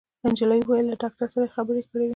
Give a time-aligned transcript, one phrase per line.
[0.25, 2.09] انجلۍ وويل چې له ډاکټر سره يې خبرې کړې وې